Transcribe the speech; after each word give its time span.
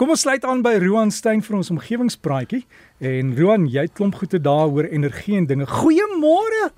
Kom 0.00 0.14
ons 0.14 0.22
sluit 0.24 0.44
aan 0.48 0.62
by 0.64 0.78
Roan 0.80 1.10
Stein 1.12 1.42
vir 1.44 1.58
ons 1.58 1.68
omgewingspraatjie. 1.74 2.62
En 3.04 3.34
Roan, 3.36 3.66
jy 3.68 3.82
het 3.84 3.92
klomp 3.98 4.14
goeie 4.16 4.38
dae 4.40 4.68
oor 4.72 4.86
energie 4.88 5.34
en 5.36 5.44
dinge. 5.44 5.66
Goeiemôre. 5.68 6.70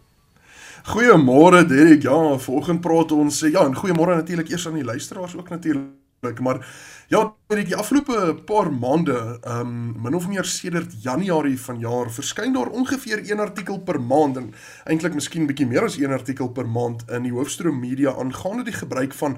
Goeiemôre 0.90 1.60
Derek. 1.70 2.02
Ja, 2.02 2.16
vanoggend 2.42 2.82
praat 2.82 3.14
ons 3.14 3.38
ja, 3.44 3.62
en 3.62 3.78
goeiemôre 3.78 4.16
natuurlik 4.18 4.50
eers 4.50 4.66
aan 4.66 4.80
die 4.80 4.88
luisteraars 4.88 5.36
ook 5.38 5.54
natuurlik, 5.54 6.42
maar 6.42 6.66
Ja, 7.12 7.34
in 7.52 7.66
die 7.68 7.76
afgelope 7.76 8.34
paar 8.48 8.70
maande, 8.72 9.38
ehm 9.44 9.60
um, 9.60 10.02
min 10.02 10.14
of 10.16 10.24
meer 10.28 10.46
sedert 10.48 10.94
Januarie 11.04 11.58
vanjaar, 11.60 12.08
verskyn 12.10 12.54
daar 12.56 12.70
ongeveer 12.72 13.20
een 13.30 13.40
artikel 13.40 13.78
per 13.84 14.00
maand 14.00 14.36
en 14.40 14.46
eintlik 14.88 15.14
miskien 15.14 15.44
bietjie 15.46 15.66
meer 15.68 15.84
as 15.84 15.98
een 16.00 16.14
artikel 16.16 16.48
per 16.48 16.68
maand 16.68 17.04
in 17.12 17.26
die 17.26 17.32
hoofstroom 17.34 17.80
media 17.80 18.14
aangaande 18.16 18.64
die 18.64 18.76
gebruik 18.78 19.12
van 19.18 19.36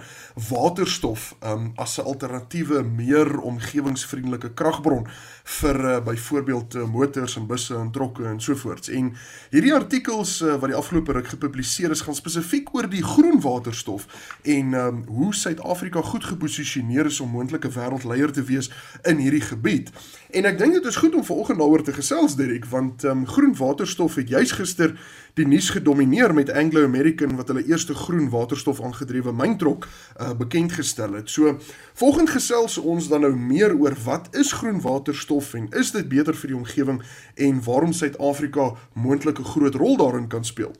waterstof 0.51 1.33
ehm 1.41 1.53
um, 1.53 1.73
as 1.75 1.99
'n 1.99 2.07
alternatiewe, 2.07 2.83
meer 2.83 3.41
omgewingsvriendelike 3.41 4.53
kragbron 4.55 5.09
vir 5.45 5.81
uh, 5.81 5.99
byvoorbeeld 6.05 6.75
uh, 6.75 6.87
motors 6.87 7.37
en 7.37 7.47
busse 7.47 7.75
en 7.75 7.91
trokke 7.91 8.25
en 8.25 8.41
so 8.41 8.55
voorts. 8.55 8.89
En 8.89 9.13
hierdie 9.51 9.75
artikels 9.75 10.41
uh, 10.41 10.55
wat 10.55 10.71
die 10.71 10.79
afgelope 10.79 11.13
ruk 11.13 11.29
gepubliseer 11.29 11.91
is, 11.91 12.01
gaan 12.01 12.15
spesifiek 12.15 12.75
oor 12.75 12.89
die 12.89 13.03
groen 13.03 13.41
waterstof 13.41 14.07
en 14.43 14.75
ehm 14.75 14.87
um, 14.87 15.05
hoe 15.09 15.35
Suid-Afrika 15.35 16.03
goed 16.03 16.25
geposisioneer 16.25 17.07
is 17.07 17.21
om 17.21 17.31
moontlik 17.31 17.64
'n 17.65 17.75
wêreldleier 17.75 18.33
te 18.33 18.43
wees 18.43 18.71
in 19.03 19.17
hierdie 19.17 19.41
gebied. 19.41 19.91
En 20.31 20.45
ek 20.45 20.59
dink 20.59 20.73
dit 20.73 20.85
is 20.85 20.97
goed 20.97 21.15
om 21.15 21.25
vanoggend 21.25 21.59
daaroor 21.59 21.83
te 21.83 21.93
gesels 21.93 22.37
Dirk, 22.37 22.65
want 22.65 23.05
ehm 23.05 23.19
um, 23.19 23.27
groen 23.27 23.57
waterstof 23.57 24.15
het 24.15 24.29
juis 24.29 24.53
gister 24.53 24.99
die 25.35 25.47
nuus 25.47 25.71
gedomeineer 25.71 26.35
met 26.35 26.51
Anglo 26.51 26.85
American 26.85 27.37
wat 27.37 27.49
hulle 27.49 27.65
eerste 27.67 27.95
groen 27.95 28.29
waterstof 28.31 28.83
aangedrewe 28.83 29.33
myntrok 29.33 29.87
uh, 29.87 30.33
bekend 30.39 30.73
gestel 30.73 31.13
het. 31.13 31.31
So 31.31 31.59
volgende 31.95 32.31
gesels 32.31 32.79
ons 32.79 33.09
dan 33.09 33.21
nou 33.21 33.37
meer 33.37 33.75
oor 33.79 33.97
wat 34.05 34.29
is 34.37 34.53
groen 34.53 34.81
waterstof 34.81 35.55
en 35.55 35.69
is 35.71 35.91
dit 35.91 36.09
beter 36.09 36.35
vir 36.35 36.49
die 36.49 36.57
omgewing 36.57 37.03
en 37.35 37.63
waarom 37.63 37.93
Suid-Afrika 37.93 38.73
moontlik 38.93 39.39
'n 39.39 39.45
groot 39.55 39.75
rol 39.75 39.97
daarin 39.97 40.29
kan 40.29 40.45
speel. 40.45 40.75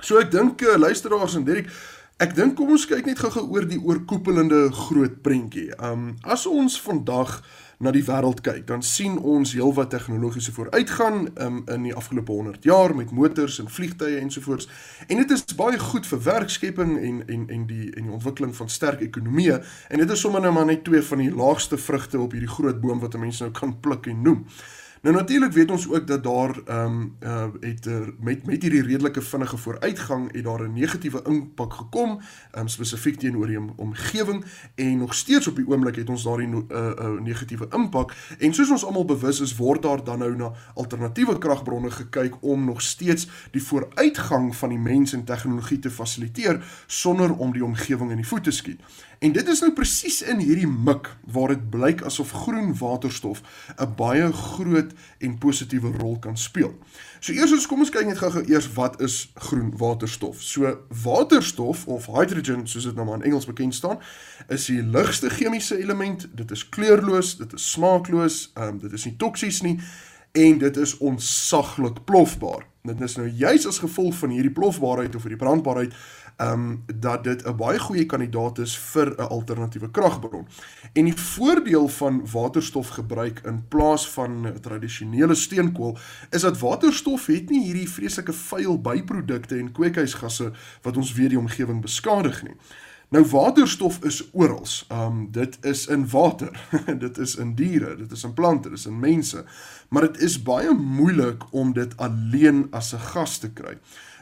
So 0.00 0.18
ek 0.18 0.30
dink 0.30 0.62
uh, 0.64 0.76
luisteraars 0.76 1.34
en 1.34 1.44
Dirk 1.44 1.68
Ek 2.20 2.34
dink 2.36 2.58
kom 2.58 2.68
ons 2.74 2.82
kyk 2.84 3.06
net 3.08 3.16
gou-gou 3.22 3.46
oor 3.48 3.64
die 3.64 3.78
oorkoepelende 3.80 4.66
groot 4.76 5.14
prentjie. 5.24 5.70
Um 5.80 6.18
as 6.20 6.42
ons 6.44 6.74
vandag 6.84 7.38
na 7.80 7.94
die 7.96 8.02
wêreld 8.04 8.42
kyk, 8.44 8.66
dan 8.68 8.82
sien 8.84 9.14
ons 9.16 9.54
heelwat 9.56 9.88
tegnologiese 9.94 10.52
vooruitgang 10.52 11.30
um, 11.40 11.62
in 11.72 11.86
die 11.88 11.94
afgelope 11.96 12.34
100 12.36 12.66
jaar 12.68 12.92
met 12.92 13.14
motors 13.16 13.56
en 13.62 13.70
vliegtye 13.72 14.18
ensovoorts. 14.20 14.68
En 15.08 15.16
dit 15.22 15.32
is 15.32 15.46
baie 15.56 15.80
goed 15.80 16.04
vir 16.10 16.20
werkskepping 16.26 16.92
en 16.98 17.22
en 17.24 17.46
en 17.56 17.64
die 17.70 17.88
en 17.94 18.10
die 18.10 18.16
ontwikkeling 18.18 18.52
van 18.58 18.68
sterk 18.68 19.00
ekonomieë 19.08 19.56
en 19.88 20.04
dit 20.04 20.12
is 20.12 20.20
sommer 20.20 20.44
nou 20.44 20.52
maar 20.52 20.68
net 20.68 20.84
twee 20.84 21.00
van 21.00 21.24
die 21.24 21.32
laagste 21.32 21.80
vrugte 21.80 22.20
op 22.20 22.36
hierdie 22.36 22.52
groot 22.52 22.84
boom 22.84 23.00
wat 23.00 23.16
mense 23.16 23.48
nou 23.48 23.54
kan 23.62 23.72
pluk 23.80 24.12
en 24.12 24.20
noem. 24.28 24.44
Nou 25.00 25.14
natuurlik 25.14 25.52
weet 25.52 25.70
ons 25.70 25.88
ook 25.88 26.06
dat 26.06 26.22
daar 26.22 26.60
ehm 26.64 26.84
um, 26.84 27.16
uh 27.20 27.44
het 27.60 27.86
er, 27.86 28.14
met 28.18 28.46
met 28.46 28.62
hierdie 28.62 28.82
redelike 28.82 29.22
vinnige 29.22 29.56
vooruitgang 29.56 30.32
het 30.32 30.44
daar 30.44 30.62
'n 30.68 30.72
negatiewe 30.72 31.22
impak 31.22 31.72
gekom, 31.74 32.10
ehm 32.50 32.60
um, 32.60 32.68
spesifiek 32.68 33.18
teenoor 33.18 33.46
die 33.46 33.58
omgewing 33.76 34.44
en 34.74 34.98
nog 34.98 35.14
steeds 35.14 35.48
op 35.48 35.56
die 35.56 35.68
oomblik 35.68 35.96
het 35.96 36.08
ons 36.08 36.22
daardie 36.22 36.46
'n 36.46 36.64
uh, 36.68 36.90
uh, 36.98 37.20
negatiewe 37.20 37.68
impak 37.70 38.14
en 38.38 38.54
soos 38.54 38.70
ons 38.70 38.84
almal 38.84 39.04
bewus 39.04 39.40
is, 39.40 39.56
word 39.56 39.82
daar 39.82 40.04
dan 40.04 40.18
nou 40.18 40.36
na 40.36 40.52
alternatiewe 40.74 41.38
kragbronne 41.38 41.90
gekyk 41.90 42.34
om 42.40 42.64
nog 42.64 42.82
steeds 42.82 43.28
die 43.50 43.62
vooruitgang 43.62 44.56
van 44.56 44.68
die 44.68 44.78
mens 44.78 45.12
en 45.12 45.24
tegnologie 45.24 45.78
te 45.78 45.90
fasiliteer 45.90 46.64
sonder 46.86 47.36
om 47.36 47.52
die 47.52 47.64
omgewing 47.64 48.10
in 48.10 48.16
die 48.16 48.26
voet 48.26 48.44
te 48.44 48.50
skiet. 48.50 48.80
En 49.20 49.32
dit 49.32 49.48
is 49.48 49.60
nou 49.60 49.68
presies 49.76 50.22
in 50.24 50.38
hierdie 50.40 50.68
mik 50.68 51.10
waar 51.28 51.52
dit 51.52 51.64
blyk 51.70 52.00
asof 52.08 52.30
groen 52.46 52.70
waterstof 52.78 53.42
'n 53.76 53.92
baie 53.96 54.32
groot 54.32 54.94
en 55.18 55.38
positiewe 55.38 55.90
rol 55.98 56.18
kan 56.18 56.36
speel. 56.36 56.72
So 57.20 57.32
eers 57.32 57.66
kom 57.66 57.78
ons 57.78 57.90
kyk 57.90 58.06
net 58.06 58.18
gou-gou 58.18 58.44
eers 58.48 58.72
wat 58.72 59.00
is 59.00 59.32
groen 59.34 59.76
waterstof. 59.76 60.42
So 60.42 60.78
waterstof 61.04 61.86
of 61.86 62.06
hydrogen 62.06 62.66
soos 62.66 62.84
dit 62.84 62.94
nou 62.94 63.06
maar 63.06 63.16
in 63.16 63.22
Engels 63.22 63.46
bekend 63.46 63.74
staan, 63.74 63.98
is 64.48 64.64
die 64.66 64.82
ligste 64.82 65.30
chemiese 65.30 65.78
element. 65.78 66.28
Dit 66.32 66.50
is 66.50 66.68
kleurloos, 66.68 67.36
dit 67.36 67.52
is 67.52 67.70
smaakloos, 67.70 68.50
ehm 68.54 68.68
um, 68.68 68.78
dit 68.78 68.92
is 68.92 69.04
nie 69.04 69.16
toksies 69.16 69.60
nie 69.60 69.80
en 70.32 70.58
dit 70.58 70.76
is 70.76 70.98
onsaglik 70.98 72.04
plofbaar. 72.04 72.66
Dit 72.82 73.00
is 73.00 73.16
nou 73.16 73.28
juis 73.28 73.66
as 73.66 73.78
gevolg 73.78 74.14
van 74.14 74.30
hierdie 74.30 74.52
plofbaarheid 74.52 75.14
of 75.14 75.22
hierdie 75.22 75.44
brandbaarheid 75.44 75.94
um 76.40 76.84
dat 76.94 77.24
dit 77.24 77.46
'n 77.46 77.56
baie 77.56 77.78
goeie 77.78 78.06
kandidaat 78.06 78.58
is 78.58 78.78
vir 78.78 79.14
'n 79.16 79.28
alternatiewe 79.28 79.90
kragbron. 79.90 80.46
En 80.92 81.04
die 81.04 81.16
voordeel 81.16 81.88
van 81.88 82.26
waterstof 82.32 82.88
gebruik 82.88 83.40
in 83.44 83.68
plaas 83.68 84.10
van 84.10 84.52
tradisionele 84.60 85.34
steenkool 85.34 85.98
is 86.30 86.40
dat 86.40 86.58
waterstof 86.58 87.26
het 87.26 87.50
nie 87.50 87.64
hierdie 87.64 87.90
vreeslike 87.90 88.32
vuil 88.32 88.80
byprodukte 88.80 89.56
en 89.56 89.72
kweekhuisgasse 89.72 90.52
wat 90.82 90.96
ons 90.96 91.12
weer 91.12 91.28
die 91.28 91.38
omgewing 91.38 91.80
beskadig 91.80 92.42
nie. 92.42 92.56
Nou 93.10 93.24
waterstof 93.26 94.04
is 94.04 94.28
oral. 94.32 94.66
Um 94.92 95.28
dit 95.30 95.58
is 95.60 95.86
in 95.86 96.08
water. 96.08 96.66
dit 97.04 97.18
is 97.18 97.36
in 97.36 97.54
diere, 97.54 97.96
dit 97.96 98.12
is 98.12 98.24
in 98.24 98.34
plante, 98.34 98.68
dit 98.68 98.78
is 98.78 98.86
in 98.86 98.98
mense. 98.98 99.44
Maar 99.88 100.02
dit 100.02 100.20
is 100.20 100.42
baie 100.42 100.74
moeilik 100.74 101.42
om 101.50 101.72
dit 101.72 101.96
alleen 101.96 102.66
as 102.70 102.92
'n 102.94 102.98
gas 102.98 103.38
te 103.38 103.50
kry. 103.50 103.78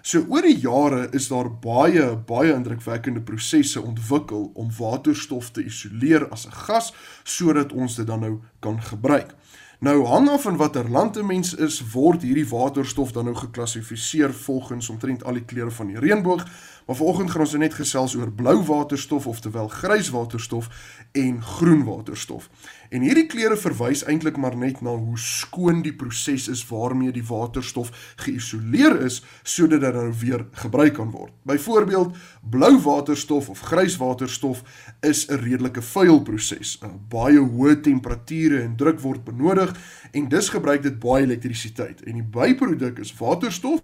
So 0.09 0.23
oor 0.33 0.47
die 0.47 0.57
jare 0.57 1.03
is 1.13 1.27
daar 1.29 1.51
baie 1.61 2.05
baie 2.31 2.55
indrukwekkende 2.55 3.21
prosesse 3.29 3.83
ontwikkel 3.85 4.47
om 4.57 4.71
waterstof 4.79 5.51
te 5.53 5.67
isoleer 5.69 6.25
as 6.33 6.47
'n 6.47 6.55
gas 6.65 6.95
sodat 7.25 7.73
ons 7.73 7.97
dit 7.97 8.07
dan 8.07 8.21
nou 8.21 8.41
kan 8.61 8.81
gebruik. 8.83 9.35
Nou 9.81 10.07
hang 10.07 10.29
af 10.29 10.43
van 10.43 10.57
watter 10.57 10.91
land 10.91 11.17
'n 11.17 11.27
mens 11.27 11.55
is, 11.55 11.91
word 11.93 12.23
hierdie 12.23 12.49
waterstof 12.49 13.13
dan 13.13 13.25
nou 13.25 13.37
geklassifiseer 13.37 14.35
volgens 14.35 14.89
omtrent 14.89 15.25
al 15.25 15.33
die 15.33 15.45
kleure 15.45 15.71
van 15.71 15.87
die 15.87 15.99
reënboog, 15.99 16.45
Maar 16.89 16.97
vanoggend 16.97 17.31
gaan 17.31 17.41
ons 17.41 17.53
net 17.53 17.75
gesels 17.77 18.15
oor 18.17 18.31
blou 18.33 18.63
waterstof 18.65 19.27
oftewel 19.27 19.67
grys 19.69 20.09
waterstof 20.09 20.69
en 21.13 21.43
groen 21.43 21.83
waterstof. 21.85 22.47
En 22.89 23.03
hierdie 23.05 23.27
kleure 23.29 23.59
verwys 23.61 24.07
eintlik 24.09 24.39
maar 24.41 24.57
net 24.57 24.81
na 24.81 24.95
hoe 24.97 25.19
skoon 25.21 25.83
die 25.85 25.93
proses 25.93 26.47
is 26.49 26.63
waarmee 26.71 27.13
die 27.13 27.25
waterstof 27.29 27.91
geïsoleer 28.25 28.97
is 29.05 29.19
sodat 29.43 29.85
dit 29.85 29.99
nou 29.99 30.15
weer 30.23 30.47
gebruik 30.63 30.95
kan 30.97 31.11
word. 31.13 31.35
Byvoorbeeld, 31.43 32.17
blou 32.41 32.73
waterstof 32.81 33.53
of 33.53 33.61
grys 33.69 33.99
waterstof 34.01 34.65
is 35.05 35.27
'n 35.29 35.45
redelike 35.45 35.83
vuil 35.83 36.23
proses. 36.23 36.79
Baie 37.09 37.39
hoë 37.39 37.81
temperature 37.81 38.63
en 38.63 38.77
druk 38.77 39.01
word 39.01 39.25
benodig 39.25 39.68
en 40.11 40.29
dus 40.29 40.49
gebruik 40.49 40.83
dit 40.83 40.99
baie 40.99 41.25
elektrisiteit. 41.25 42.03
En 42.03 42.13
die 42.13 42.23
byproduk 42.23 42.99
is 42.99 43.15
waterstof 43.19 43.81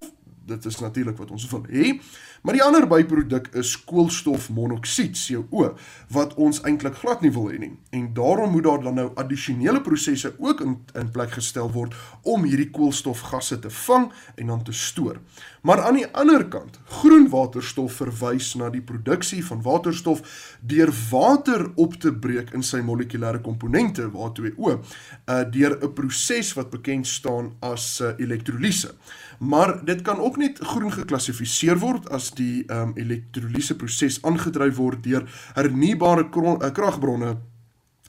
dit 0.47 0.65
is 0.65 0.78
natuurlik 0.78 1.16
wat 1.19 1.31
ons 1.31 1.47
wil 1.50 1.65
hê. 1.71 1.99
Maar 2.44 2.59
die 2.59 2.62
ander 2.62 2.84
byproduk 2.88 3.47
is 3.56 3.72
koolstofmonoksied 3.88 5.16
CO 5.16 5.71
wat 6.12 6.34
ons 6.34 6.60
eintlik 6.69 6.99
glad 7.00 7.25
nie 7.25 7.32
wil 7.32 7.49
hê 7.49 7.59
nie. 7.62 7.72
En 7.97 8.10
daarom 8.15 8.53
moet 8.53 8.66
daar 8.66 8.82
dan 8.84 8.99
nou 9.00 9.09
addisionele 9.15 9.81
prosesse 9.81 10.34
ook 10.38 10.60
in 10.60 10.77
in 10.94 11.10
plek 11.10 11.32
gestel 11.38 11.71
word 11.72 11.94
om 12.22 12.44
hierdie 12.44 12.71
koolstofgasse 12.71 13.59
te 13.59 13.71
vang 13.71 14.10
en 14.37 14.47
dan 14.53 14.62
te 14.62 14.72
stoor. 14.72 15.21
Maar 15.65 15.81
aan 15.81 15.97
die 15.97 16.06
ander 16.12 16.44
kant, 16.53 16.76
groen 17.00 17.28
waterstof 17.32 17.94
verwys 18.03 18.50
na 18.61 18.69
die 18.71 18.82
produksie 18.84 19.41
van 19.47 19.62
waterstof 19.65 20.21
deur 20.61 20.93
water 21.11 21.71
op 21.81 21.97
te 22.00 22.12
breek 22.12 22.53
in 22.53 22.62
sy 22.62 22.82
molekulêre 22.84 23.41
komponente, 23.41 24.11
H2O, 24.12 24.75
uh 24.76 25.43
deur 25.56 25.78
'n 25.81 25.93
proses 25.94 26.53
wat 26.53 26.71
bekend 26.71 27.06
staan 27.06 27.55
as 27.61 28.00
uh, 28.00 28.12
elektrolise. 28.19 28.93
Maar 29.38 29.84
dit 29.84 30.02
kan 30.02 30.18
ook 30.18 30.36
net 30.36 30.58
groen 30.58 30.92
geklassifiseer 30.92 31.78
word 31.78 32.08
as 32.08 32.30
die 32.30 32.64
um, 32.72 32.92
elektrolise 32.94 33.76
proses 33.76 34.22
aangedryf 34.22 34.76
word 34.76 35.02
deur 35.02 35.28
hernubare 35.54 36.28
eh, 36.28 36.72
kragbronne 36.72 37.36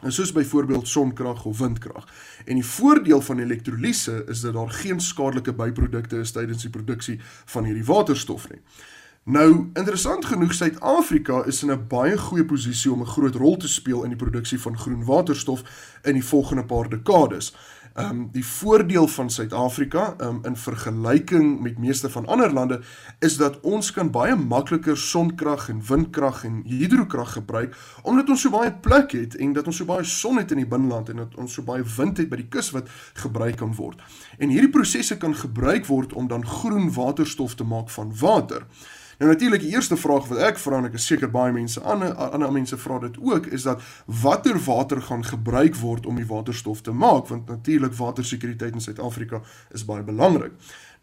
soos 0.08 0.32
byvoorbeeld 0.32 0.88
sonkrag 0.88 1.46
of 1.46 1.58
windkrag. 1.58 2.08
En 2.46 2.56
die 2.56 2.66
voordeel 2.66 3.22
van 3.22 3.40
elektrolise 3.40 4.24
is 4.28 4.42
dat 4.42 4.54
daar 4.54 4.70
geen 4.70 5.00
skadelike 5.00 5.54
byprodukte 5.54 6.18
is 6.18 6.32
tydens 6.32 6.62
die 6.62 6.70
produksie 6.70 7.20
van 7.46 7.64
hierdie 7.64 7.86
waterstof 7.86 8.50
nie. 8.50 8.62
Nou, 9.26 9.70
interessant 9.74 10.26
genoeg, 10.26 10.54
Suid-Afrika 10.54 11.44
is 11.46 11.64
in 11.64 11.72
'n 11.72 11.88
baie 11.88 12.18
goeie 12.18 12.46
posisie 12.46 12.92
om 12.92 13.02
'n 13.02 13.06
groot 13.06 13.36
rol 13.36 13.58
te 13.58 13.68
speel 13.68 14.04
in 14.04 14.10
die 14.10 14.24
produksie 14.24 14.60
van 14.60 14.78
groen 14.78 15.06
waterstof 15.06 15.64
in 16.04 16.14
die 16.14 16.26
volgende 16.26 16.66
paar 16.66 16.90
dekades. 16.90 17.56
Ehm 17.96 18.10
um, 18.10 18.30
die 18.32 18.46
voordeel 18.46 19.08
van 19.08 19.30
Suid-Afrika 19.30 20.16
um, 20.22 20.40
in 20.44 20.58
vergelyking 20.58 21.62
met 21.62 21.78
meeste 21.78 22.10
van 22.10 22.26
ander 22.26 22.54
lande 22.54 22.82
is 23.20 23.38
dat 23.38 23.60
ons 23.60 23.92
kan 23.92 24.12
baie 24.12 24.36
makliker 24.36 24.98
sonkrag 24.98 25.70
en 25.70 25.80
windkrag 25.88 26.44
en 26.44 26.58
hidrokrag 26.66 27.32
gebruik 27.32 27.78
omdat 28.04 28.30
ons 28.30 28.42
so 28.42 28.52
baie 28.52 28.74
plek 28.74 29.16
het 29.16 29.36
en 29.36 29.54
dat 29.56 29.72
ons 29.72 29.80
so 29.80 29.88
baie 29.88 30.04
son 30.04 30.38
het 30.38 30.52
in 30.52 30.60
die 30.60 30.68
binneland 30.68 31.10
en 31.10 31.24
dat 31.24 31.40
ons 31.40 31.56
so 31.56 31.64
baie 31.64 31.88
wind 31.96 32.20
het 32.20 32.30
by 32.30 32.42
die 32.44 32.50
kus 32.58 32.74
wat 32.76 32.92
gebruik 33.14 33.56
kan 33.64 33.72
word. 33.80 34.04
En 34.38 34.52
hierdie 34.52 34.74
prosesse 34.76 35.16
kan 35.18 35.36
gebruik 35.36 35.88
word 35.88 36.14
om 36.14 36.28
dan 36.28 36.44
groen 36.46 36.92
waterstof 36.92 37.56
te 37.56 37.64
maak 37.64 37.90
van 37.96 38.12
water. 38.20 38.68
Nou 39.18 39.32
natuurlik 39.32 39.62
die 39.62 39.72
eerste 39.72 39.98
vraag 39.98 40.28
wat 40.28 40.42
ek 40.44 40.58
vra 40.60 40.78
en 40.78 40.90
ek 40.90 40.98
is 41.00 41.06
seker 41.08 41.32
baie 41.32 41.54
mense 41.56 41.80
ander 41.82 42.12
ander 42.14 42.52
mense 42.52 42.78
vra 42.78 43.00
dit 43.00 43.16
ook 43.22 43.48
is 43.56 43.64
dat 43.64 43.84
watter 44.06 44.60
water 44.66 45.02
gaan 45.02 45.24
gebruik 45.24 45.76
word 45.80 46.06
om 46.06 46.20
die 46.20 46.28
waterstof 46.28 46.82
te 46.82 46.92
maak 46.92 47.32
want 47.32 47.48
natuurlik 47.48 47.96
watersekuriteit 47.96 48.76
in 48.76 48.84
Suid-Afrika 48.84 49.42
is 49.72 49.86
baie 49.86 50.04
belangrik. 50.04 50.52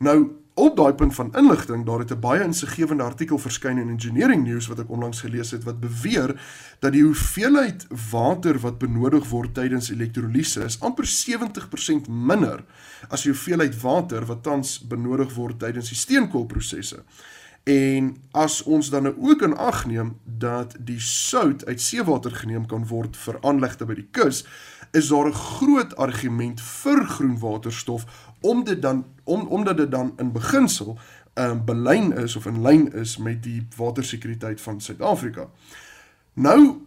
Nou 0.03 0.31
op 0.55 0.77
daai 0.77 0.93
punt 0.93 1.15
van 1.15 1.31
inligting, 1.37 1.87
daar 1.87 1.99
het 1.99 2.11
'n 2.13 2.21
baie 2.21 2.43
insiggewende 2.43 3.03
artikel 3.03 3.39
verskyn 3.39 3.79
in 3.79 3.89
Engineering 3.89 4.45
News 4.45 4.67
wat 4.67 4.79
ek 4.79 4.91
onlangs 4.91 5.21
gelees 5.21 5.51
het 5.51 5.65
wat 5.65 5.81
beweer 5.81 6.41
dat 6.79 6.93
die 6.93 7.03
hoeveelheid 7.03 7.87
water 8.11 8.59
wat 8.59 8.79
benodig 8.79 9.29
word 9.29 9.55
tydens 9.55 9.91
elektrolise 9.91 10.65
is 10.65 10.81
amper 10.81 11.07
70% 11.07 12.09
minder 12.09 12.65
as 13.09 13.23
die 13.23 13.33
hoeveelheid 13.33 13.81
water 13.81 14.27
wat 14.27 14.43
tans 14.43 14.87
benodig 14.87 15.35
word 15.35 15.59
tydens 15.59 15.89
die 15.89 15.99
steenkoolprosesse. 15.99 17.03
En 17.65 18.17
as 18.31 18.63
ons 18.63 18.91
dan 18.91 19.03
nou 19.03 19.15
ook 19.19 19.43
in 19.43 19.57
ag 19.57 19.87
neem 19.87 20.17
dat 20.25 20.75
die 20.79 21.01
sout 21.01 21.67
uit 21.67 21.81
seewater 21.81 22.35
geneem 22.35 22.67
kan 22.67 22.87
word 22.87 23.17
vir 23.17 23.39
aanlegte 23.41 23.87
by 23.87 23.95
die 23.95 24.09
kus, 24.11 24.43
is 24.93 25.09
daar 25.09 25.29
'n 25.29 25.33
groot 25.33 25.97
argument 25.97 26.61
vir 26.61 27.05
groenwaterstof 27.05 28.05
om 28.41 28.65
dit 28.65 28.83
dan 28.83 29.05
om 29.25 29.47
omdat 29.47 29.77
dit 29.77 29.91
dan 29.91 30.13
in 30.17 30.33
beginsel 30.33 30.99
um, 31.35 31.65
belyn 31.65 32.13
is 32.17 32.37
of 32.37 32.47
in 32.47 32.63
lyn 32.63 32.93
is 32.93 33.17
met 33.17 33.43
die 33.43 33.67
watersekuriteit 33.77 34.61
van 34.61 34.81
Suid-Afrika. 34.81 35.49
Nou 36.33 36.81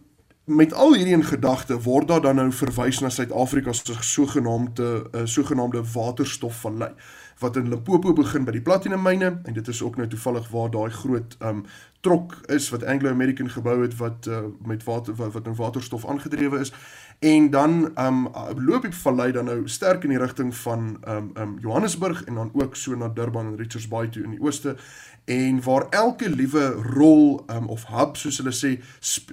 met 0.44 0.72
al 0.72 0.94
hierdie 0.94 1.14
in 1.14 1.24
gedagte 1.24 1.80
word 1.82 2.08
daar 2.08 2.20
dan 2.20 2.36
nou 2.38 2.52
verwys 2.52 3.00
na 3.00 3.08
Suid-Afrika 3.08 3.72
se 3.72 3.94
sogenaamde 4.00 5.08
uh, 5.12 5.20
sogenaamde 5.24 5.82
waterstofvallei 5.92 6.92
wat 7.38 7.56
in 7.56 7.68
Limpopo 7.68 8.12
begin 8.12 8.44
by 8.44 8.54
die 8.56 8.64
platinummyne 8.64 9.40
en 9.44 9.56
dit 9.56 9.68
is 9.68 9.82
ook 9.82 9.96
nou 9.96 10.08
toevallig 10.08 10.48
waar 10.48 10.70
daai 10.70 10.90
groot 10.90 11.36
um 11.44 11.64
trok 12.00 12.36
is 12.52 12.68
wat 12.70 12.84
Anglo 12.84 13.10
American 13.10 13.50
gebou 13.50 13.82
het 13.82 13.96
wat 13.96 14.26
uh, 14.26 14.46
met 14.64 14.84
water 14.84 15.14
wat, 15.14 15.32
wat 15.32 15.44
nou 15.44 15.56
waterstof 15.56 16.06
aangedrewe 16.06 16.60
is 16.64 16.72
en 17.18 17.50
dan 17.50 17.90
um 18.00 18.28
loop 18.56 18.82
die 18.82 18.94
vallei 18.94 19.32
dan 19.32 19.44
nou 19.44 19.68
sterk 19.68 20.04
in 20.04 20.14
die 20.14 20.20
rigting 20.22 20.54
van 20.56 20.96
um 21.08 21.30
um 21.34 21.58
Johannesburg 21.60 22.24
en 22.24 22.34
dan 22.34 22.50
ook 22.54 22.76
so 22.76 22.94
na 22.94 23.08
Durban 23.08 23.46
en 23.46 23.56
Richards 23.56 23.88
Bay 23.88 24.08
toe 24.08 24.24
in 24.24 24.36
die 24.36 24.40
ooste 24.40 24.76
en 25.24 25.62
waar 25.62 25.88
elke 25.90 26.30
liewe 26.30 26.70
rol 26.70 27.44
um 27.50 27.66
of 27.66 27.86
hub 27.86 28.16
soos 28.16 28.38
hulle 28.38 28.54
sê 28.54 28.76
eh, 28.76 28.80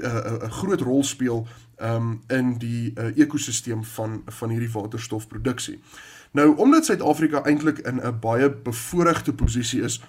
eh, 0.03 0.31
'n 0.33 0.45
uh, 0.45 0.51
groot 0.51 0.81
rol 0.81 1.03
speel 1.03 1.47
um 1.81 2.21
in 2.27 2.57
die 2.57 2.93
uh, 2.95 3.17
ekosisteem 3.17 3.83
van 3.83 4.21
van 4.25 4.49
hierdie 4.49 4.71
waterstofproduksie. 4.71 5.79
Nou 6.33 6.55
omdat 6.57 6.85
Suid-Afrika 6.85 7.43
eintlik 7.45 7.77
in 7.85 8.01
'n 8.01 8.19
baie 8.19 8.49
bevoordeelde 8.51 9.33
posisie 9.33 9.81
is 9.81 10.01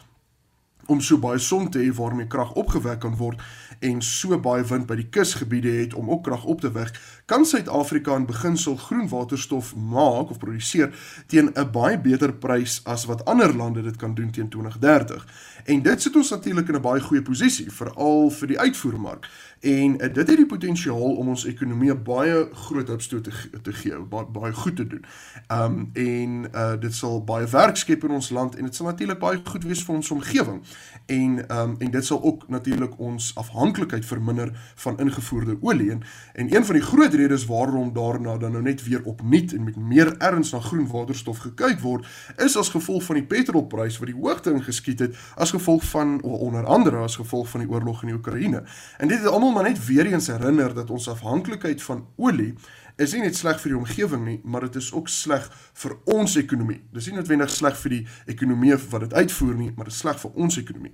om 0.87 1.01
so 1.01 1.19
baie 1.19 1.39
son 1.39 1.71
te 1.71 1.79
hê 1.79 1.93
waarmee 1.95 2.27
krag 2.27 2.53
opgewek 2.53 3.01
kan 3.01 3.17
word 3.17 3.41
en 3.81 4.03
so 4.03 4.39
baie 4.39 4.65
wind 4.65 4.87
by 4.87 4.97
die 4.97 5.09
kusgebiede 5.11 5.73
het 5.81 5.95
om 5.95 6.11
ook 6.11 6.25
krag 6.25 6.45
op 6.45 6.61
te 6.61 6.71
wek, 6.73 6.93
kan 7.27 7.45
Suid-Afrika 7.45 8.17
in 8.17 8.27
beginsel 8.27 8.77
groen 8.77 9.09
waterstof 9.09 9.75
maak 9.77 10.31
of 10.31 10.39
produseer 10.39 10.93
teen 11.27 11.51
'n 11.55 11.71
baie 11.73 11.99
beter 11.99 12.33
prys 12.33 12.81
as 12.85 13.05
wat 13.05 13.25
ander 13.25 13.57
lande 13.57 13.83
dit 13.83 13.97
kan 13.97 14.15
doen 14.15 14.31
teen 14.31 14.49
2030. 14.49 15.27
En 15.65 15.83
dit 15.83 16.03
sit 16.03 16.17
ons 16.17 16.31
natuurlik 16.31 16.69
in 16.69 16.75
'n 16.75 16.81
baie 16.81 17.01
goeie 17.01 17.23
posisie 17.23 17.71
veral 17.71 18.31
vir 18.31 18.49
die 18.49 18.59
uitvoermark. 18.61 19.29
En 19.61 19.93
uh, 19.93 20.15
dit 20.15 20.29
het 20.29 20.37
die 20.37 20.47
potensiaal 20.47 21.15
om 21.17 21.29
ons 21.29 21.45
ekonomie 21.45 21.95
baie 21.95 22.49
groot 22.53 22.91
opstoot 22.91 23.25
te, 23.25 23.33
te 23.63 23.73
gee, 23.73 23.99
baie, 23.99 24.27
baie 24.27 24.53
goed 24.53 24.77
te 24.77 24.87
doen. 24.87 25.05
Um 25.49 25.91
en 25.93 26.47
uh, 26.55 26.73
dit 26.81 26.95
sal 26.95 27.25
baie 27.25 27.47
werk 27.47 27.77
skep 27.77 28.05
in 28.05 28.11
ons 28.11 28.31
land 28.31 28.57
en 28.57 28.65
dit 28.65 28.75
sal 28.75 28.87
natuurlik 28.87 29.19
baie 29.19 29.41
goed 29.45 29.65
wees 29.65 29.85
vir 29.85 29.95
ons 29.95 30.11
omgewing. 30.11 30.61
En 31.07 31.59
um 31.61 31.75
en 31.79 31.91
dit 31.91 32.05
sal 32.05 32.23
ook 32.23 32.49
natuurlik 32.49 32.99
ons 32.99 33.33
afhanklikheid 33.35 34.05
verminder 34.07 34.51
van 34.75 34.99
ingevoerde 34.99 35.57
olie 35.61 35.91
en, 35.91 36.03
en 36.33 36.57
een 36.57 36.65
van 36.65 36.75
die 36.75 36.85
groot 36.85 37.15
redes 37.15 37.47
waarom 37.47 37.93
daarna 37.93 38.37
dan 38.37 38.53
nou 38.53 38.63
net 38.63 38.85
weer 38.89 39.03
opnuut 39.05 39.53
en 39.53 39.65
met 39.65 39.77
meer 39.77 40.17
erns 40.19 40.51
na 40.51 40.61
groen 40.61 40.87
waterstof 40.87 41.39
gekyk 41.39 41.81
word 41.81 42.07
is 42.37 42.57
as 42.57 42.69
gevolg 42.69 43.03
van 43.03 43.15
die 43.15 43.27
petrolprys 43.27 43.99
wat 43.99 44.09
die 44.11 44.21
hoogte 44.21 44.53
ingeskiet 44.53 44.99
het 44.99 45.17
as 45.35 45.51
gevolg 45.51 45.85
van 45.85 46.23
onder 46.23 46.65
andere 46.67 46.97
as 46.97 47.17
gevolg 47.17 47.49
van 47.49 47.61
die 47.61 47.71
oorlog 47.71 48.03
in 48.03 48.09
die 48.09 48.17
Oekraïne. 48.17 48.63
En 48.99 49.09
dit 49.09 49.19
het 49.19 49.29
almal 49.29 49.53
maar 49.53 49.69
net 49.69 49.87
weer 49.87 50.07
eens 50.07 50.27
herinner 50.27 50.75
dat 50.75 50.91
ons 50.91 51.09
afhanklikheid 51.09 51.83
van 51.83 52.07
olie 52.17 52.55
is 52.97 53.13
nie 53.15 53.25
net 53.25 53.35
sleg 53.35 53.59
vir 53.59 53.73
die 53.73 53.79
omgewing 53.79 54.23
nie, 54.23 54.37
maar 54.47 54.69
dit 54.69 54.77
is 54.79 54.93
ook 54.95 55.09
sleg 55.11 55.49
vir 55.83 55.95
ons 56.15 56.37
ekonomie. 56.39 56.77
Dis 56.95 57.09
nie 57.11 57.17
noodwendig 57.17 57.51
sleg 57.51 57.75
vir 57.81 57.95
die 57.97 58.03
ekonomie 58.31 58.77
wat 58.93 59.07
dit 59.07 59.17
uitvoer 59.19 59.57
nie, 59.59 59.71
maar 59.75 59.89
dit 59.91 59.95
is 59.95 59.99
sleg 60.05 60.21
vir 60.23 60.39
ons 60.45 60.59
ekonomie. 60.61 60.93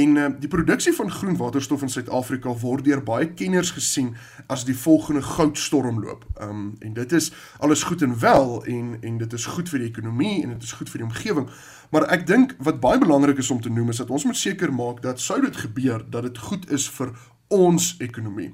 En 0.00 0.16
uh, 0.16 0.30
die 0.40 0.50
produksie 0.52 0.94
van 0.96 1.12
groen 1.12 1.36
waterstof 1.36 1.84
in 1.84 1.92
Suid-Afrika 1.92 2.54
word 2.62 2.86
deur 2.88 3.04
baie 3.04 3.28
kenners 3.36 3.74
gesien 3.76 4.14
as 4.52 4.64
die 4.64 4.76
volgende 4.76 5.20
goudstormloop. 5.26 6.24
Um 6.40 6.64
en 6.80 6.96
dit 6.96 7.12
is 7.12 7.30
alles 7.60 7.84
goed 7.84 8.02
en 8.02 8.16
wel 8.20 8.56
en 8.72 8.96
en 9.02 9.20
dit 9.20 9.32
is 9.36 9.46
goed 9.46 9.68
vir 9.68 9.84
die 9.84 9.90
ekonomie 9.90 10.42
en 10.42 10.56
dit 10.56 10.64
is 10.64 10.72
goed 10.78 10.88
vir 10.92 11.04
die 11.04 11.08
omgewing. 11.10 11.50
Maar 11.92 12.08
ek 12.16 12.26
dink 12.26 12.56
wat 12.64 12.80
baie 12.80 12.98
belangrik 12.98 13.38
is 13.44 13.52
om 13.52 13.60
te 13.60 13.70
noem 13.70 13.92
is 13.92 14.00
dat 14.00 14.10
ons 14.10 14.24
moet 14.24 14.40
seker 14.40 14.72
maak 14.72 15.04
dat 15.04 15.20
sou 15.20 15.40
dit 15.44 15.56
gebeur 15.66 16.04
dat 16.10 16.30
dit 16.30 16.38
goed 16.48 16.64
is 16.72 16.88
vir 16.96 17.12
ons 17.52 17.94
ekonomie 18.02 18.50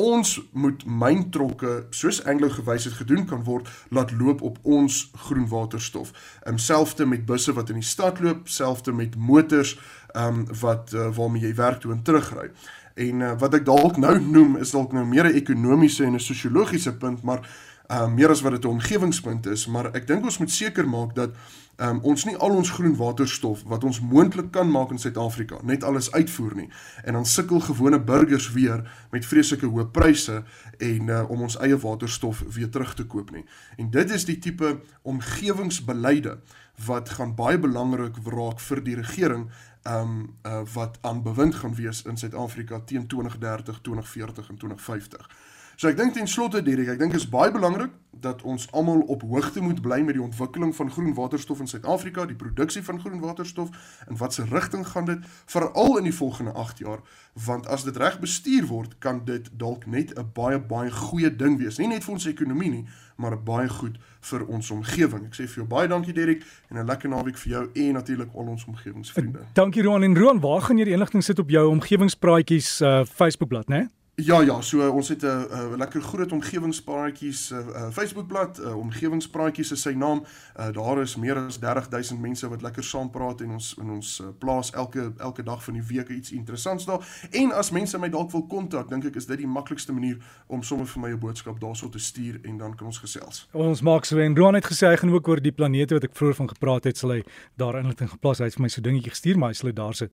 ons 0.00 0.32
moet 0.52 0.82
myntrokke 0.86 1.84
soos 1.90 2.22
Anglo 2.24 2.48
gewys 2.48 2.86
het 2.88 2.96
gedoen 2.98 3.26
kan 3.28 3.44
word 3.44 3.68
laat 3.90 4.12
loop 4.16 4.42
op 4.42 4.58
ons 4.62 5.10
groen 5.26 5.46
waterstof. 5.48 6.12
Ehm 6.42 6.58
selfde 6.60 7.06
met 7.06 7.26
busse 7.26 7.52
wat 7.52 7.70
in 7.70 7.80
die 7.80 7.86
stad 7.86 8.20
loop, 8.20 8.48
selfde 8.48 8.92
met 8.92 9.16
motors 9.16 9.76
ehm 10.14 10.40
um, 10.40 10.46
wat 10.60 10.92
uh, 10.94 11.08
waarmee 11.16 11.42
jy 11.42 11.54
werk 11.54 11.80
toe 11.80 11.92
en 11.92 12.02
terugry. 12.02 12.50
En 12.94 13.20
uh, 13.20 13.32
wat 13.38 13.54
ek 13.54 13.64
dalk 13.64 13.96
nou 13.96 14.16
noem 14.20 14.56
is 14.60 14.74
dalk 14.74 14.92
nou 14.92 15.04
meer 15.06 15.28
'n 15.30 15.36
ekonomiese 15.42 16.04
en 16.04 16.14
'n 16.14 16.20
sosiologiese 16.20 16.96
punt, 16.96 17.22
maar 17.22 17.46
ehm 17.90 18.10
uh, 18.10 18.14
meer 18.14 18.30
as 18.30 18.40
wat 18.40 18.52
dit 18.52 18.64
'n 18.64 18.76
omgewingspunt 18.78 19.46
is, 19.46 19.66
maar 19.66 19.90
ek 19.94 20.06
dink 20.06 20.24
ons 20.24 20.38
moet 20.38 20.50
seker 20.50 20.88
maak 20.88 21.14
dat 21.14 21.34
um, 21.80 21.98
ons 22.02 22.24
nie 22.24 22.36
al 22.36 22.54
ons 22.54 22.70
groen 22.70 22.96
waterstof 22.96 23.62
wat 23.66 23.84
ons 23.84 24.00
moontlik 24.00 24.50
kan 24.54 24.70
maak 24.70 24.90
in 24.90 24.98
Suid-Afrika 24.98 25.58
net 25.62 25.84
alles 25.84 26.12
uitvoer 26.12 26.54
nie 26.54 26.68
en 27.04 27.18
dan 27.18 27.26
sukkel 27.26 27.60
gewone 27.60 28.00
burgers 28.00 28.52
weer 28.52 28.84
met 29.10 29.26
vreeslike 29.26 29.66
hoë 29.66 29.88
pryse 29.90 30.42
en 30.78 31.08
uh, 31.08 31.24
om 31.30 31.42
ons 31.48 31.58
eie 31.58 31.78
waterstof 31.78 32.44
weer 32.54 32.70
terug 32.70 32.94
te 32.94 33.06
koop 33.06 33.30
nie. 33.30 33.44
En 33.76 33.90
dit 33.90 34.10
is 34.10 34.24
die 34.24 34.38
tipe 34.38 34.80
omgewingsbeleide 35.02 36.38
wat 36.86 37.08
gaan 37.18 37.34
baie 37.34 37.58
belangrik 37.58 38.16
raak 38.24 38.60
vir 38.60 38.84
die 38.84 38.96
regering 38.96 39.50
um 39.88 40.36
uh, 40.46 40.60
wat 40.74 40.98
aan 41.00 41.22
bewind 41.22 41.54
gaan 41.54 41.74
wees 41.74 42.04
in 42.04 42.16
Suid-Afrika 42.16 42.80
teen 42.84 43.06
2030, 43.06 43.80
2040 43.80 44.48
en 44.48 44.56
2050. 44.56 45.30
So 45.80 45.88
ek 45.88 45.96
dink 45.96 46.12
ten 46.12 46.26
slotte 46.28 46.60
Derek, 46.60 46.90
ek 46.92 46.98
dink 47.00 47.14
is 47.16 47.24
baie 47.24 47.48
belangrik 47.48 47.94
dat 48.20 48.42
ons 48.44 48.66
almal 48.76 48.98
op 49.08 49.22
hoogte 49.24 49.62
moet 49.64 49.78
bly 49.80 50.02
met 50.04 50.12
die 50.18 50.20
ontwikkeling 50.20 50.74
van 50.76 50.90
groen 50.92 51.14
waterstof 51.16 51.62
in 51.64 51.70
Suid-Afrika, 51.70 52.26
die 52.28 52.36
produksie 52.36 52.82
van 52.84 52.98
groen 53.00 53.22
waterstof 53.22 53.70
en 54.04 54.18
wat 54.20 54.34
se 54.36 54.44
rigting 54.50 54.82
gaan 54.90 55.06
dit 55.08 55.22
veral 55.48 55.96
in 55.96 56.04
die 56.04 56.12
volgende 56.12 56.52
8 56.52 56.82
jaar, 56.84 57.00
want 57.46 57.64
as 57.64 57.86
dit 57.88 57.96
reg 57.96 58.18
bestuur 58.20 58.66
word, 58.68 58.98
kan 59.00 59.22
dit 59.24 59.48
dalk 59.56 59.86
net 59.86 60.12
'n 60.18 60.28
baie 60.36 60.58
baie 60.60 60.90
goeie 60.90 61.30
ding 61.36 61.56
wees, 61.58 61.78
nie 61.78 61.88
net 61.88 62.04
vir 62.04 62.12
ons 62.12 62.26
ekonomie 62.26 62.70
nie, 62.70 62.84
maar 63.16 63.38
baie 63.40 63.68
goed 63.68 63.96
vir 64.20 64.44
ons 64.46 64.70
omgewing. 64.70 65.24
Ek 65.32 65.34
sê 65.34 65.48
vir 65.48 65.64
jou 65.64 65.66
baie 65.66 65.88
dankie 65.88 66.12
Derek 66.12 66.44
en 66.68 66.76
'n 66.76 66.86
lekker 66.86 67.08
naweek 67.08 67.38
vir 67.38 67.52
jou 67.52 67.70
en 67.74 67.92
natuurlik 67.92 68.28
al 68.34 68.52
ons 68.52 68.64
omgewingsvriende. 68.64 69.40
Dankie 69.54 69.82
Roan 69.82 70.02
en 70.02 70.18
Roan, 70.18 70.40
waar 70.40 70.60
gaan 70.60 70.76
jy 70.76 70.84
die 70.84 70.92
inligting 70.92 71.24
sit 71.24 71.38
op 71.38 71.48
jou 71.48 71.70
omgewingspraatjies 71.70 72.80
uh, 72.80 73.04
Facebookblad, 73.04 73.68
né? 73.68 73.76
Nee? 73.76 73.99
Ja 74.24 74.40
ja, 74.40 74.60
so 74.60 74.88
ons 74.88 75.08
het 75.08 75.22
'n 75.22 75.26
uh, 75.26 75.42
uh, 75.50 75.76
lekker 75.76 76.02
groot 76.02 76.32
omgewingspraatjies 76.32 77.50
uh, 77.50 77.58
uh, 77.58 77.90
Facebookblad, 77.90 78.60
uh, 78.60 78.76
omgewingspraatjies 78.76 79.72
is 79.72 79.80
sy 79.80 79.90
naam. 79.90 80.24
Uh, 80.58 80.72
daar 80.72 81.00
is 81.00 81.16
meer 81.16 81.36
as 81.36 81.58
30000 81.58 82.20
mense 82.20 82.48
wat 82.48 82.62
lekker 82.62 82.84
saam 82.84 83.10
praat 83.10 83.40
en 83.40 83.50
ons 83.50 83.74
in 83.80 83.90
ons 83.90 84.20
uh, 84.20 84.26
plaas 84.38 84.70
elke 84.70 85.12
elke 85.18 85.42
dag 85.42 85.64
van 85.64 85.74
die 85.74 85.82
week 85.82 86.08
iets 86.08 86.30
interessants 86.30 86.84
daar. 86.84 87.28
En 87.30 87.52
as 87.52 87.70
mense 87.70 87.98
my 87.98 88.08
dalk 88.08 88.30
wil 88.30 88.46
kontak, 88.46 88.88
dink 88.88 89.04
ek 89.04 89.16
is 89.16 89.26
dit 89.26 89.38
die 89.38 89.46
maklikste 89.46 89.92
manier 89.92 90.16
om 90.46 90.62
sommer 90.62 90.86
vir 90.86 91.00
my 91.00 91.10
'n 91.10 91.18
boodskap 91.18 91.60
daarso 91.60 91.88
te 91.88 91.98
stuur 91.98 92.40
en 92.42 92.58
dan 92.58 92.76
kan 92.76 92.86
ons 92.86 92.98
gesels. 92.98 93.48
Ons 93.52 93.80
maak 93.80 94.04
so 94.04 94.18
en 94.18 94.36
Roan 94.36 94.54
het 94.54 94.66
gesê 94.66 94.86
hy 94.86 94.96
gaan 94.96 95.12
ook 95.12 95.28
oor 95.28 95.40
die 95.40 95.52
planete 95.52 95.94
wat 95.94 96.04
ek 96.04 96.14
vroeër 96.14 96.34
van 96.34 96.48
gepraat 96.48 96.84
het, 96.84 96.96
sal 96.96 97.10
hy 97.10 97.22
daar 97.56 97.78
inligting 97.78 98.10
geplaas. 98.10 98.38
Hy 98.38 98.44
het 98.44 98.54
vir 98.54 98.62
my 98.62 98.68
so 98.68 98.80
dingetjie 98.80 99.10
gestuur, 99.10 99.38
maar 99.38 99.48
hy 99.48 99.54
sal 99.54 99.66
dit 99.66 99.76
daar 99.76 99.94
sit. 99.94 100.08